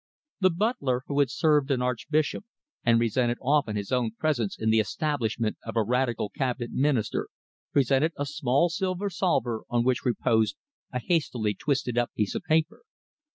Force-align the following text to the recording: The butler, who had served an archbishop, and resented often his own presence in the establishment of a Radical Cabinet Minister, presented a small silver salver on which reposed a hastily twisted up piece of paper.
The 0.39 0.49
butler, 0.49 1.03
who 1.05 1.19
had 1.19 1.29
served 1.29 1.69
an 1.69 1.83
archbishop, 1.83 2.43
and 2.83 2.99
resented 2.99 3.37
often 3.39 3.75
his 3.75 3.91
own 3.91 4.13
presence 4.17 4.57
in 4.57 4.71
the 4.71 4.79
establishment 4.79 5.57
of 5.63 5.75
a 5.75 5.83
Radical 5.83 6.29
Cabinet 6.31 6.71
Minister, 6.71 7.27
presented 7.71 8.11
a 8.17 8.25
small 8.25 8.69
silver 8.69 9.11
salver 9.11 9.61
on 9.69 9.83
which 9.83 10.03
reposed 10.03 10.55
a 10.91 10.97
hastily 10.99 11.53
twisted 11.53 11.99
up 11.99 12.09
piece 12.15 12.33
of 12.33 12.41
paper. 12.41 12.81